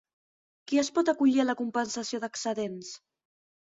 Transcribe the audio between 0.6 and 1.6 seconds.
Qui es pot acollir a la